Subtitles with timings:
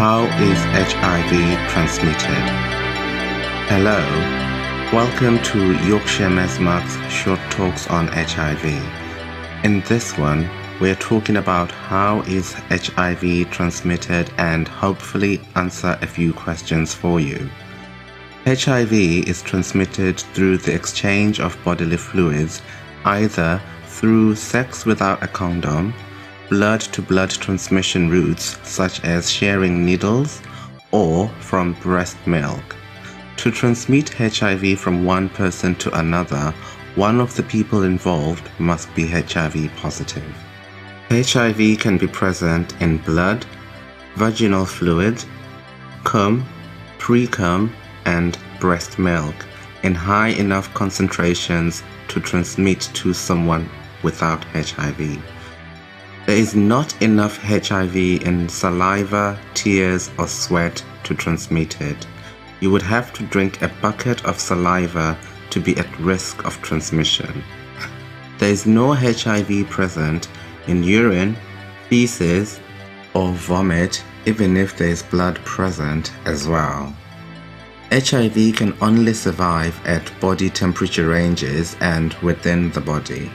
[0.00, 0.58] How is
[0.94, 2.44] HIV transmitted?
[3.68, 4.00] Hello,
[4.94, 8.64] welcome to Yorkshire MESMAC's short talks on HIV.
[9.62, 10.48] In this one,
[10.80, 17.50] we're talking about how is HIV transmitted and hopefully answer a few questions for you.
[18.46, 22.62] HIV is transmitted through the exchange of bodily fluids
[23.04, 25.92] either through sex without a condom,
[26.50, 30.42] blood to blood transmission routes such as sharing needles,
[30.90, 32.76] or from breast milk.
[33.36, 36.52] To transmit HIV from one person to another,
[36.96, 40.34] one of the people involved must be HIV positive.
[41.08, 43.46] HIV can be present in blood,
[44.16, 45.24] vaginal fluid,
[46.02, 46.44] cum,
[46.98, 47.72] pre-cum,
[48.06, 49.36] and breast milk
[49.84, 53.70] in high enough concentrations to transmit to someone
[54.02, 55.22] without HIV.
[56.30, 62.06] There is not enough HIV in saliva, tears, or sweat to transmit it.
[62.60, 65.18] You would have to drink a bucket of saliva
[65.50, 67.42] to be at risk of transmission.
[68.38, 70.28] There is no HIV present
[70.68, 71.36] in urine,
[71.88, 72.60] feces,
[73.12, 76.94] or vomit, even if there is blood present as well.
[77.90, 83.32] HIV can only survive at body temperature ranges and within the body.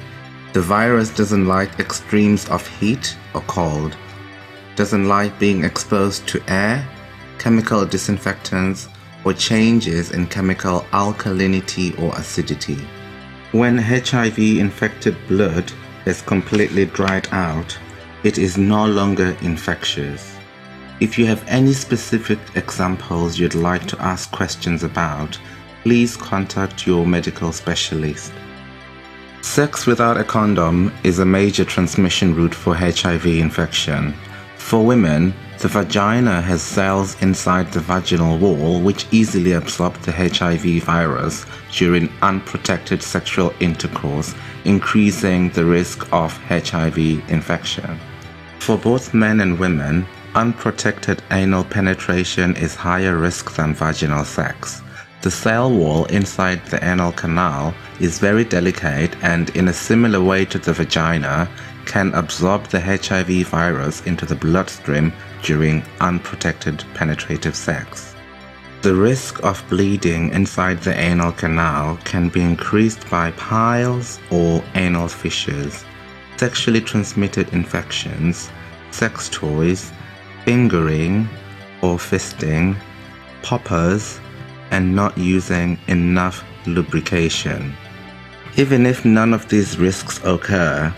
[0.55, 3.97] The virus doesn't like extremes of heat or cold,
[4.77, 6.87] doesn't like being exposed to air,
[7.39, 8.87] chemical disinfectants,
[9.25, 12.77] or changes in chemical alkalinity or acidity.
[13.51, 15.69] When HIV infected blood
[16.05, 17.77] is completely dried out,
[18.23, 20.37] it is no longer infectious.
[21.01, 25.37] If you have any specific examples you'd like to ask questions about,
[25.83, 28.31] please contact your medical specialist.
[29.45, 34.13] Sex without a condom is a major transmission route for HIV infection.
[34.57, 40.83] For women, the vagina has cells inside the vaginal wall which easily absorb the HIV
[40.83, 44.33] virus during unprotected sexual intercourse,
[44.66, 46.97] increasing the risk of HIV
[47.29, 48.00] infection.
[48.59, 54.81] For both men and women, unprotected anal penetration is higher risk than vaginal sex.
[55.21, 60.45] The cell wall inside the anal canal is very delicate and in a similar way
[60.45, 61.49] to the vagina
[61.85, 68.15] can absorb the HIV virus into the bloodstream during unprotected penetrative sex.
[68.81, 75.07] The risk of bleeding inside the anal canal can be increased by piles or anal
[75.07, 75.83] fissures,
[76.37, 78.51] sexually transmitted infections,
[78.91, 79.91] sex toys,
[80.43, 81.27] fingering
[81.81, 82.75] or fisting,
[83.41, 84.19] poppers,
[84.75, 87.74] and not using enough lubrication.
[88.58, 90.94] Even if none of these risks occur,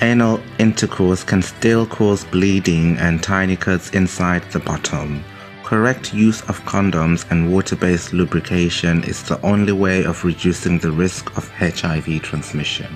[0.00, 5.24] anal intercourse can still cause bleeding and tiny cuts inside the bottom.
[5.64, 10.92] Correct use of condoms and water based lubrication is the only way of reducing the
[10.92, 12.92] risk of HIV transmission.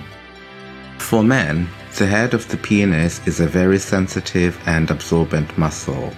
[0.98, 1.68] For men,
[1.98, 6.12] the head of the penis is a very sensitive and absorbent muscle.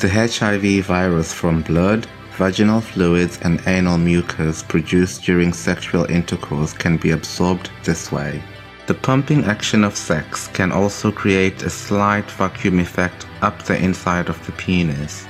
[0.00, 6.96] The HIV virus from blood, vaginal fluids, and anal mucus produced during sexual intercourse can
[6.96, 8.42] be absorbed this way.
[8.86, 14.28] The pumping action of sex can also create a slight vacuum effect up the inside
[14.28, 15.26] of the penis,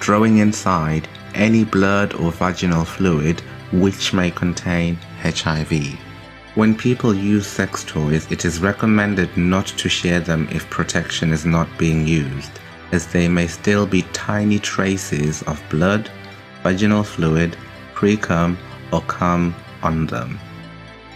[0.00, 3.40] drawing inside any blood or vaginal fluid
[3.72, 5.98] which may contain HIV.
[6.54, 11.46] When people use sex toys, it is recommended not to share them if protection is
[11.46, 12.50] not being used,
[12.92, 16.10] as they may still be tiny traces of blood,
[16.62, 17.56] vaginal fluid,
[17.94, 18.58] pre-cum,
[18.92, 20.38] or cum on them.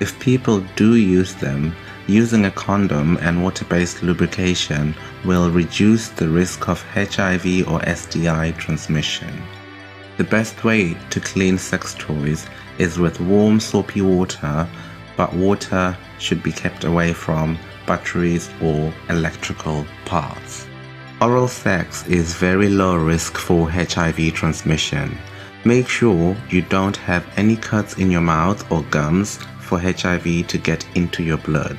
[0.01, 1.75] If people do use them,
[2.07, 4.95] using a condom and water-based lubrication
[5.25, 9.33] will reduce the risk of HIV or STI transmission.
[10.17, 12.47] The best way to clean sex toys
[12.79, 14.69] is with warm soapy water,
[15.17, 20.67] but water should be kept away from batteries or electrical parts.
[21.21, 25.17] Oral sex is very low risk for HIV transmission.
[25.65, 30.59] Make sure you don't have any cuts in your mouth or gums for HIV to
[30.59, 31.79] get into your blood.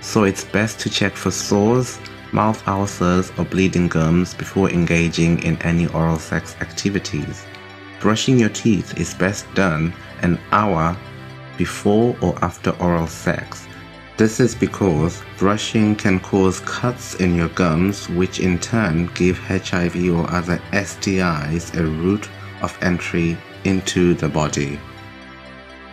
[0.00, 1.98] So it's best to check for sores,
[2.32, 7.44] mouth ulcers, or bleeding gums before engaging in any oral sex activities.
[8.00, 9.92] Brushing your teeth is best done
[10.22, 10.96] an hour
[11.58, 13.66] before or after oral sex.
[14.16, 19.96] This is because brushing can cause cuts in your gums, which in turn give HIV
[20.08, 22.28] or other STIs a route
[22.64, 24.80] of entry into the body.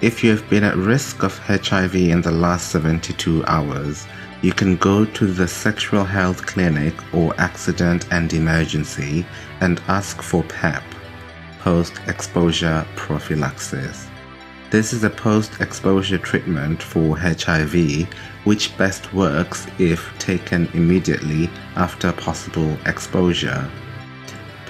[0.01, 4.07] If you have been at risk of HIV in the last 72 hours,
[4.41, 9.23] you can go to the sexual health clinic or accident and emergency
[9.59, 10.83] and ask for PEP,
[11.59, 14.07] post exposure prophylaxis.
[14.71, 18.07] This is a post exposure treatment for HIV
[18.45, 23.69] which best works if taken immediately after possible exposure.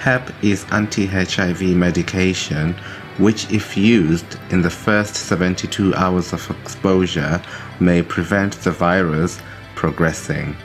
[0.02, 2.74] PEP is anti HIV medication
[3.18, 7.40] which, if used in the first 72 hours of exposure,
[7.78, 9.40] may prevent the virus
[9.76, 10.56] progressing.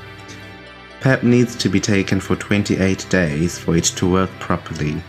[1.02, 5.04] PEP needs to be taken for 28 days for it to work properly.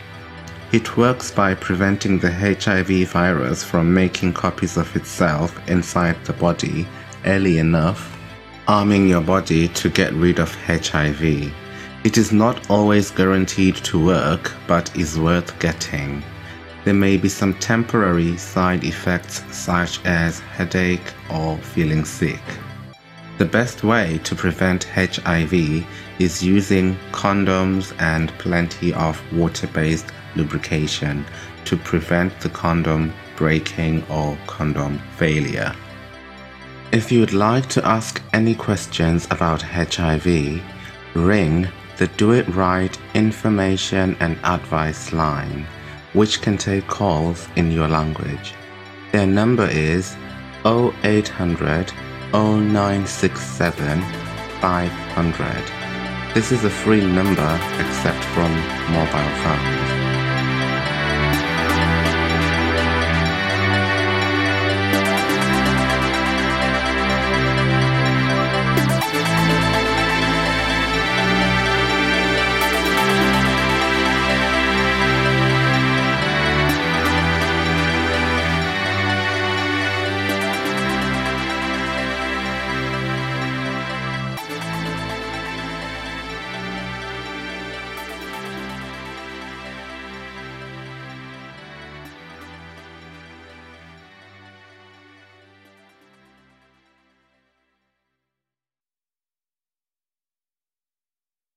[0.72, 6.86] It works by preventing the HIV virus from making copies of itself inside the body
[7.25, 8.14] early enough,
[8.66, 11.50] arming your body to get rid of HIV.
[12.05, 16.23] It is not always guaranteed to work, but is worth getting.
[16.85, 22.41] There may be some temporary side effects such as headache or feeling sick.
[23.39, 25.85] The best way to prevent HIV
[26.21, 30.06] is using condoms and plenty of water based
[30.37, 31.25] lubrication
[31.65, 35.75] to prevent the condom breaking or condom failure.
[36.93, 40.62] If you would like to ask any questions about HIV,
[41.15, 41.69] ring
[41.99, 45.67] the Do It Right information and advice line,
[46.12, 48.55] which can take calls in your language.
[49.11, 50.17] Their number is
[50.65, 51.93] 0800
[52.33, 54.00] 0967
[54.61, 56.35] 500.
[56.35, 58.53] This is a free number except from
[58.93, 59.98] mobile phones.